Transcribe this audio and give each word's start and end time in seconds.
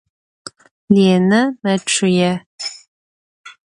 Lêne 0.93 1.41
meççıê. 1.63 2.31